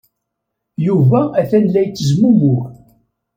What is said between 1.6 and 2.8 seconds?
la yettezmumug.